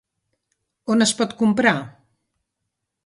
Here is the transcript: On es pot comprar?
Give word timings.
On 0.95 1.05
es 1.07 1.13
pot 1.19 1.35
comprar? 1.43 1.75